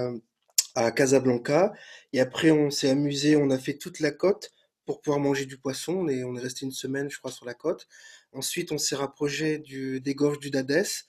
[0.76, 1.72] à Casablanca.
[2.12, 3.34] Et après, on s'est amusé.
[3.34, 4.52] On a fait toute la côte
[4.84, 5.94] pour pouvoir manger du poisson.
[5.94, 7.88] On est, on est resté une semaine, je crois, sur la côte.
[8.32, 11.06] Ensuite, on s'est rapproché du, des gorges du Dadès.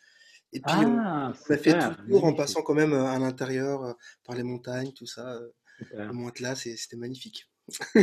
[0.54, 3.06] Et puis, on, Ah, on a fait tout le tour en passant quand même euh,
[3.06, 3.94] à l'intérieur, euh,
[4.26, 5.34] par les montagnes, tout ça.
[5.36, 5.50] euh,
[5.92, 6.12] Le.
[6.14, 7.50] Mont Atlas, c'était magnifique.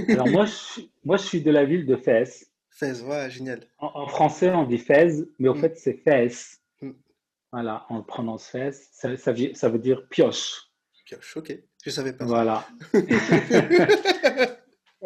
[0.09, 2.51] Alors moi, je, suis- moi, je suis de la ville de Fès.
[2.71, 3.61] Fès, ouais, génial.
[3.79, 6.61] En, en français, on dit Fès, mais au Mm, fait, c'est Fès.
[6.83, 6.91] mm.
[7.53, 8.89] Voilà, on le prononce Fès.
[8.93, 10.65] Ça, ça, veut ça veut dire pioche.
[11.07, 11.57] Pioche, ok.
[11.85, 12.25] Je savais pas.
[12.25, 12.67] Voilà.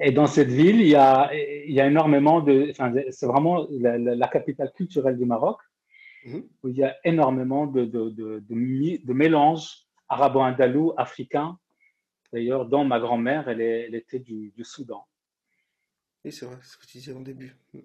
[0.01, 2.68] Et dans cette ville, il y a, il y a énormément de...
[2.70, 5.59] Enfin, c'est vraiment la, la- la capitale culturelle du Maroc,
[6.29, 6.49] Mhm.
[6.62, 11.59] où il y a énormément de, de, de, de, de mélanges arabo-andalou, africains.
[12.33, 15.07] D'ailleurs, dont ma grand-mère, elle, était du, du Soudan.
[16.25, 17.57] Oui, c'est vrai, c'est ce que tu disais en début.
[17.73, 17.79] Mm.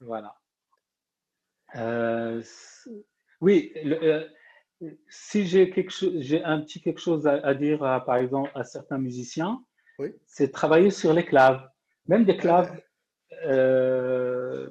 [0.00, 0.34] Voilà.
[1.76, 2.42] Euh,
[3.40, 4.28] oui, le- euh,
[5.08, 8.50] si j'ai quelque chose, j'ai un petit quelque chose à, à dire, à, par exemple,
[8.54, 9.62] à certains musiciens,
[9.98, 10.14] Oui.
[10.26, 11.68] c'est travailler sur les claves,
[12.06, 12.84] même des claves, Ouais.
[13.46, 14.70] euh,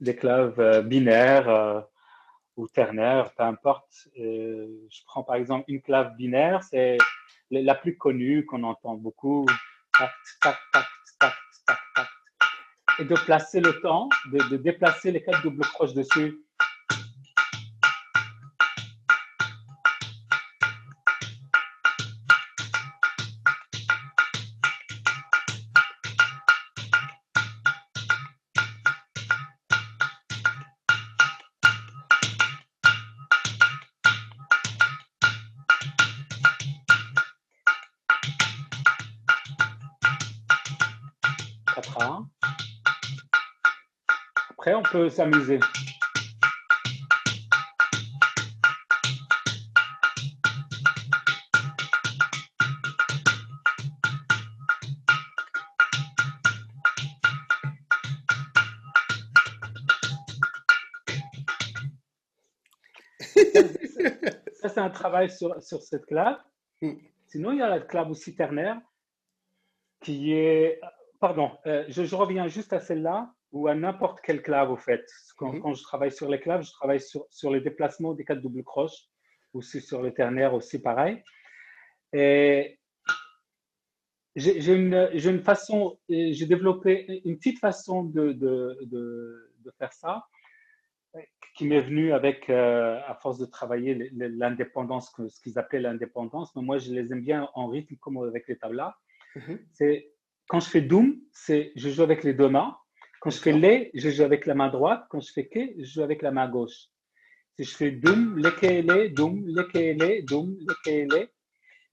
[0.00, 1.86] des claves euh, binaires
[2.56, 4.08] ou ternaires, peu importe.
[4.18, 6.98] Euh, je prends par exemple une clave binaire, c'est
[7.50, 9.46] la plus connue qu'on entend beaucoup,
[12.98, 16.38] et de placer le temps, de déplacer les quatre doubles croches dessus.
[44.94, 45.58] Peut s'amuser.
[64.52, 66.38] Ça, c'est un travail sur, sur cette clave.
[66.80, 66.92] Mm.
[67.26, 68.80] Sinon, il y a la clave aussi ternaire
[70.00, 70.80] qui est.
[71.18, 75.04] Pardon, euh, je, je reviens juste à celle-là ou à n'importe quelle clave, au fait.
[75.38, 75.60] Quand, Mhm.
[75.62, 78.64] quand je travaille sur les claves, je travaille sur, sur les déplacements des quatre doubles
[78.64, 79.00] croches,
[79.52, 81.22] aussi sur le ternaire, aussi pareil.
[82.12, 82.80] Et
[84.34, 90.26] j'ai une, une façon, j'ai développé une petite façon de, de, de, de faire ça
[91.54, 96.54] qui m'est venue avec, euh, à force de travailler l'indépendance, ce qu'ils appelaient l'indépendance.
[96.56, 98.96] Mais moi, je les aime bien en rythme, comme avec les tablas.
[99.36, 99.60] Mhm.
[99.72, 100.10] C'est
[100.48, 100.88] quand je fais
[101.32, 102.76] c'est je joue avec les deux mains.
[103.24, 105.06] Quand je fais lé, je joue avec la main droite.
[105.08, 106.88] Quand je fais ke, je joue avec la main gauche.
[107.56, 111.30] Si je fais doum, lekele, doum, lekele, doum, lekele,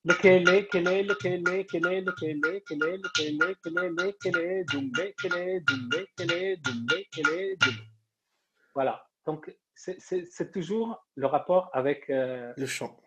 [0.04, 7.56] lekele, kele, lekele, kele, lekele, kele, lekele, kele, lekele, doum, lekele, doum, lekele, doum, lekele,
[7.62, 7.76] doum.
[8.76, 9.02] Voilà.
[9.26, 13.00] Donc, c'est toujours le rapport avec euh, le chant.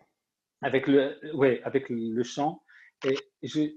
[0.63, 2.63] Avec le, ouais, avec le chant.
[3.03, 3.69] Et je,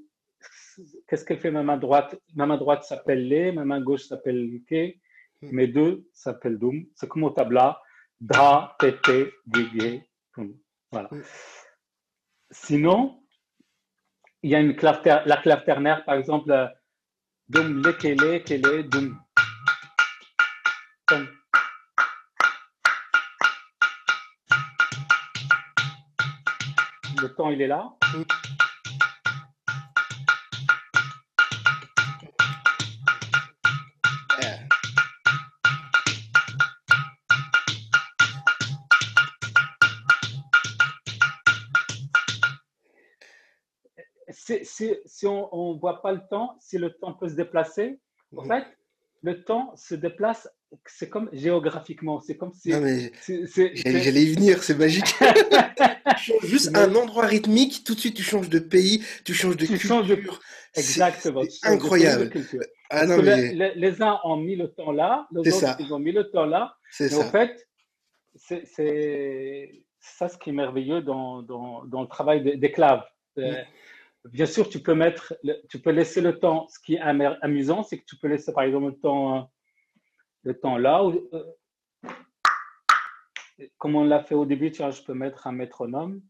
[1.06, 1.50] qu'est-ce qu'elle fait?
[1.50, 4.94] Ma main droite Ma main droite s'appelle Lé, ma main gauche s'appelle Ke,
[5.42, 5.50] hmm.
[5.52, 6.84] mes deux s'appellent Doum.
[6.94, 7.80] C'est comme au tabla,
[8.20, 10.02] Da, Tete, Gege,
[10.90, 11.08] Voilà.
[11.10, 11.22] Hmm.
[12.50, 13.22] Sinon,
[14.42, 16.52] il y a une clave la clave ternaire, par exemple,
[17.48, 19.18] Doum, Le, Kele, Kele, Doum.
[27.20, 27.96] Le temps, il est là.
[44.62, 48.00] Si on ne voit pas le temps, si le temps peut se déplacer,
[48.36, 48.64] en fait,
[49.22, 50.48] le temps se déplace,
[50.86, 52.70] c'est comme géographiquement, c'est comme si...
[52.70, 55.14] J'allais y venir, c'est magique.
[56.44, 59.78] juste un endroit rythmique, tout de suite tu changes de pays, tu changes de tu
[59.78, 60.04] culture.
[60.04, 60.20] De...
[60.76, 61.42] Exactement.
[61.62, 62.30] incroyable.
[62.90, 63.74] Ah, non, mais...
[63.74, 66.76] les, uns ont mis le temps là, les autres ils ont mis le temps là.
[66.90, 67.18] C'est ça.
[67.18, 67.68] En fait,
[68.36, 73.04] c'est ça ce qui est merveilleux dans, dans, dans le travail des claves.
[74.32, 75.34] Bien sûr, tu peux mettre,
[75.68, 76.66] tu peux laisser le temps.
[76.68, 79.50] Ce qui est amusant, c'est que tu peux laisser par exemple le temps,
[80.42, 81.02] le temps là.
[81.32, 81.44] Euh,
[83.78, 86.20] comme on l'a fait au début, tu vois, je peux mettre un métronome.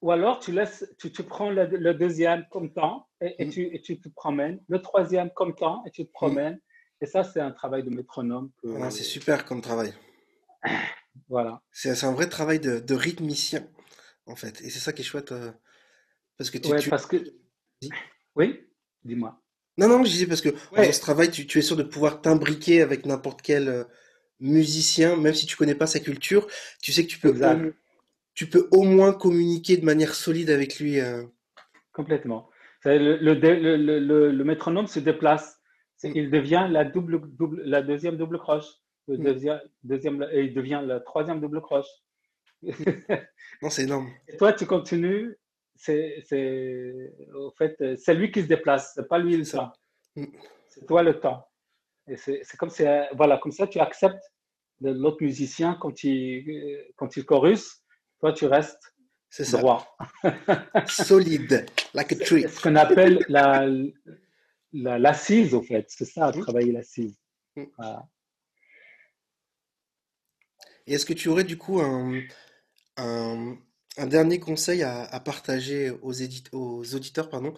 [0.00, 3.50] Ou alors, tu, laisses, tu, tu prends le, deuxième comme temps et, mm.
[3.50, 4.58] tu, et, tu, te promènes.
[4.68, 6.58] Le troisième comme temps et tu te promènes.
[7.02, 8.50] Et ça, c'est un travail de métronome.
[8.80, 9.92] Ah c'est super comme travail.
[11.28, 11.60] voilà.
[11.72, 13.68] C'est un vrai travail de, de, rythmicien,
[14.24, 14.62] en fait.
[14.62, 15.32] Et c'est ça qui est chouette.
[15.32, 15.52] Euh,
[16.38, 16.70] parce que tu.
[16.70, 17.16] Ouais, parce que...
[18.34, 18.67] Oui,
[19.04, 19.40] dis-moi.
[19.78, 22.20] Non, non, je disais parce que dans ce travail, tu, tu, es sûr de pouvoir
[22.20, 23.84] t'imbriquer avec n'importe quel euh,
[24.40, 26.46] musicien, même si tu connais pas sa culture.
[26.82, 27.32] Tu sais que tu peux
[28.34, 31.00] tu peux au moins communiquer de manière solide avec lui.
[31.00, 31.24] Euh.
[31.92, 32.48] Complètement.
[32.84, 35.58] Le, le, le, métronome se déplace.
[36.04, 36.12] Mm.
[36.14, 38.66] Il devient la, double, double, la deuxième double croche.
[39.08, 39.24] Le mm.
[39.24, 41.88] deuxième, deuxième, et il devient la troisième double croche.
[42.62, 44.08] non, c'est énorme.
[44.28, 45.36] Et toi, tu continues.
[45.78, 46.24] C'est,
[47.34, 49.72] au fait, c'est lui qui se déplace, c'est pas lui le temps.
[50.16, 50.26] Mm.
[50.68, 51.48] C'est toi le temps.
[52.08, 52.70] Et c'est, comme,
[53.14, 54.32] voilà, comme ça, tu acceptes
[54.80, 57.82] l'autre musicien quand il, quand il chorus
[58.20, 58.94] toi, tu restes
[59.52, 59.96] droit.
[60.86, 62.42] Solide, like a tree.
[62.42, 63.66] C'est ce qu'on appelle la,
[64.72, 65.86] l'assise, au fait.
[65.88, 66.40] C'est ça, mmh.
[66.40, 67.16] travailler l'assise.
[67.56, 67.64] Mmh.
[70.86, 72.22] Et est-ce que tu aurais du coup un,
[72.96, 73.56] un,
[74.06, 76.14] dernier conseil à, partager aux,
[76.94, 77.54] auditeurs pardon,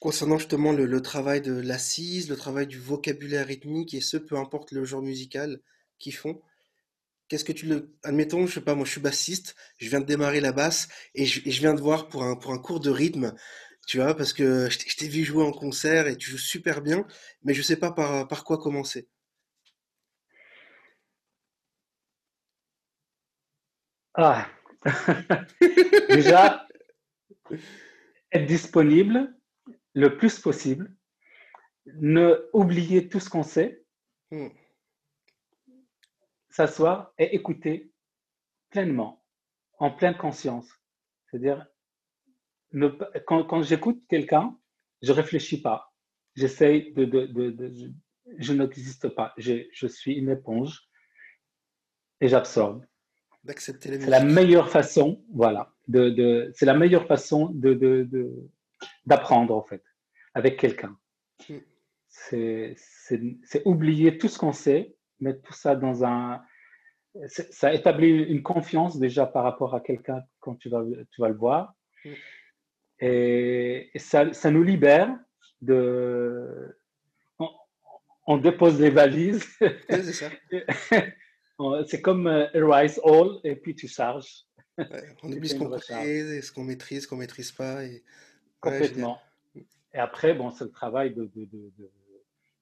[0.00, 4.72] concernant justement le, travail de l'assise, le travail du vocabulaire rythmique et ce, peu importe
[4.72, 5.60] le genre musical
[5.98, 6.40] qu'ils font
[7.28, 7.92] Qu'est-ce que tu le.
[8.04, 11.26] Admettons, je sais pas, moi je suis bassiste, je viens de démarrer la basse et
[11.26, 13.34] je, viens de voir pour un, pour un cours de rythme,
[13.86, 17.04] tu vois, parce que je t'ai vu jouer en concert et tu joues super bien,
[17.42, 19.08] mais je sais pas par, par quoi commencer.
[24.14, 24.48] Ah,
[26.10, 26.66] déjà,
[28.32, 29.34] être disponible
[29.94, 30.94] le plus possible,
[31.86, 33.84] ne oublier tout ce qu'on sait.
[34.30, 34.48] Hmm
[36.56, 37.92] s'asseoir et écouter
[38.70, 39.22] pleinement,
[39.78, 40.68] en pleine conscience.
[41.26, 41.66] C'est-à-dire,
[43.26, 44.58] quand, quand j'écoute quelqu'un,
[45.02, 45.92] je réfléchis pas.
[46.34, 47.92] J'essaye de, de, de,
[48.38, 49.34] Je n'existe pas.
[49.36, 50.88] Je, je suis une éponge
[52.22, 52.84] et j'absorbe.
[53.58, 55.72] C'est la meilleure façon, voilà.
[55.88, 58.08] De, de, c'est la meilleure façon de, de,
[59.06, 59.82] d'apprendre, en fait,
[60.34, 60.96] avec quelqu'un.
[61.48, 61.58] Hmm.
[62.08, 66.42] C'est, c'est oublier tout ce qu'on sait mettre tout ça dans un...
[67.28, 71.34] Ça établit une confiance déjà par rapport à quelqu'un quand tu vas, tu vas le
[71.34, 71.74] voir.
[72.04, 72.10] Mm.
[73.00, 75.16] Et, ça, ça, nous libère
[75.62, 76.76] de
[78.26, 79.46] on, dépose les valises.
[79.88, 80.28] ça.
[81.86, 84.44] c'est comme euh, Erase All et puis tu charges.
[84.78, 84.84] on
[85.32, 87.84] oublie ce qu'on maîtrise, ce qu'on maîtrise, ce qu'on maîtrise pas.
[87.84, 88.04] Et...
[88.60, 89.18] Complètement.
[89.54, 91.30] et après, bon, c'est le travail de,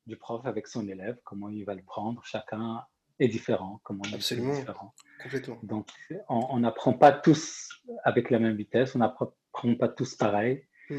[0.07, 2.22] du prof avec son élève, comment il va le prendre.
[2.24, 2.82] Chacun
[3.18, 3.80] est différent.
[3.84, 4.53] Comment Absolument.
[4.53, 4.95] Est différent.
[5.22, 5.59] Complètement.
[5.62, 5.88] Donc,
[6.28, 7.68] on n'apprend pas tous
[8.05, 9.32] avec la même vitesse, on n'apprend
[9.78, 10.66] pas tous pareil.
[10.90, 10.97] Mm.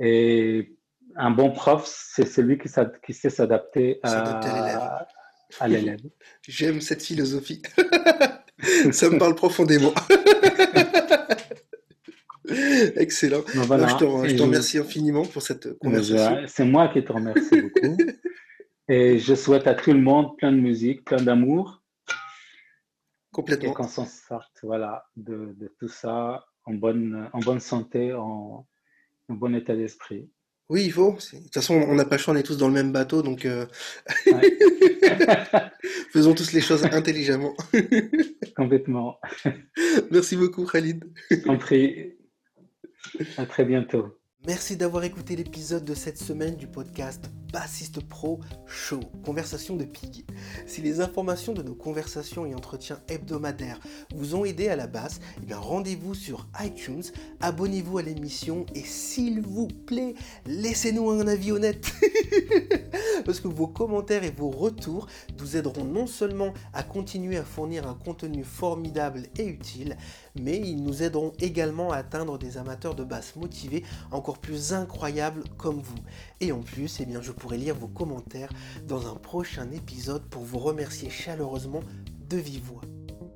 [0.00, 0.76] Et
[1.16, 2.68] un bon prof, c'est celui qui,
[3.04, 5.06] qui sait s'adapter à,
[5.66, 6.00] l'élève.
[6.46, 7.62] J'aime cette philosophie.
[8.92, 9.92] Ça me parle profondément.
[12.96, 13.42] Excellent.
[13.46, 14.04] je te,
[14.42, 16.44] remercie infiniment pour cette conversation.
[16.46, 17.96] C'est moi qui te remercie beaucoup.
[18.88, 21.82] Et je souhaite à tout le monde plein de musique, plein d'amour.
[23.32, 23.72] Complètement.
[23.72, 28.66] Et qu'on s'en sorte voilà, de, de, tout ça en bonne, en bonne santé, en,
[29.28, 30.30] en bon état d'esprit.
[30.68, 31.12] Oui, il faut.
[31.12, 33.22] De toute façon, on n'a pas le choix, on est tous dans le même bateau,
[33.22, 33.66] donc euh,
[36.12, 37.54] faisons tous les choses intelligemment.
[38.56, 39.20] Complètement.
[40.10, 41.04] Merci beaucoup, Khalid.
[41.46, 42.14] En prie.
[43.36, 44.18] À très bientôt.
[44.46, 50.24] Merci d'avoir écouté l'épisode de cette semaine du podcast Bassiste Pro Show, Conversation de Pig.
[50.66, 53.80] Si les informations de nos conversations et entretiens hebdomadaires
[54.14, 57.02] vous ont aidé à la basse, eh rendez-vous sur iTunes,
[57.40, 60.14] abonnez-vous à l'émission et s'il vous plaît,
[60.46, 61.90] laissez-nous un avis honnête.
[63.24, 65.08] Parce que vos commentaires et vos retours
[65.40, 69.96] nous aideront non seulement à continuer à fournir un contenu formidable et utile,
[70.40, 75.44] mais ils nous aideront également à atteindre des amateurs de basse motivés encore plus incroyables
[75.56, 75.98] comme vous.
[76.40, 78.52] Et en plus, eh bien, je pourrai lire vos commentaires
[78.86, 81.82] dans un prochain épisode pour vous remercier chaleureusement
[82.28, 82.82] de vive voix.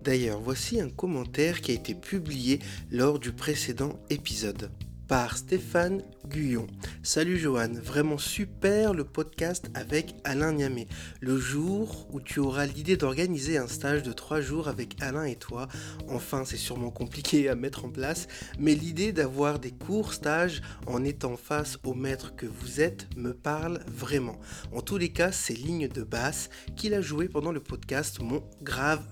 [0.02, 4.70] D'ailleurs, voici un commentaire qui a été publié lors du précédent épisode
[5.10, 6.68] par Stéphane Guyon.
[7.02, 10.86] Salut Johan, vraiment super le podcast avec Alain Niamé.
[11.20, 15.34] Le jour où tu auras l'idée d'organiser un stage de 3 jours avec Alain et
[15.34, 15.66] toi,
[16.08, 18.28] enfin c'est sûrement compliqué à mettre en place,
[18.60, 23.34] mais l'idée d'avoir des courts stages en étant face au maître que vous êtes me
[23.34, 24.38] parle vraiment.
[24.72, 28.44] En tous les cas, ces lignes de basse qu'il a jouées pendant le podcast m'ont
[28.62, 29.02] grave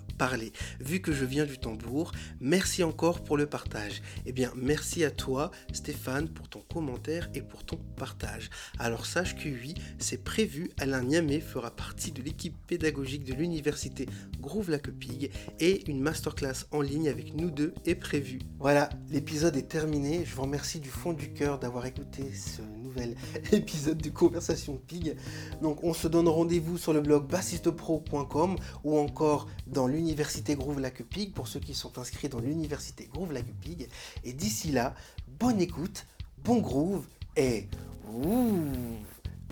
[0.81, 2.11] Vu que je viens du tambour,
[2.41, 4.03] merci encore pour le partage.
[4.27, 8.51] Eh bien, merci à toi, Stéphane, pour ton commentaire et pour ton partage.
[8.81, 14.07] Alors sache que oui, c'est prévu, Alain Niamé fera partie de l'équipe pédagogique de l'université
[14.41, 18.41] Groove Lacopig et une masterclass en ligne avec nous deux est prévue.
[18.59, 20.25] Voilà, l'épisode est terminé.
[20.25, 23.15] Je vous remercie du fond du cœur d'avoir écouté ce nouvel
[23.53, 25.15] épisode de Conversation Pig.
[25.63, 30.81] Donc on se donne rendez-vous sur le blog bassistepro.com ou encore dans l'université l'université Groove
[30.81, 33.89] Lacupig pour ceux qui sont inscrits dans l'université Groove Lacupig.
[34.25, 34.95] Et d'ici là,
[35.39, 36.07] bonne écoute,
[36.43, 37.05] bon groove
[37.37, 37.67] et
[38.11, 38.65] ouh,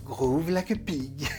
[0.02, 1.28] Groove Lacupig.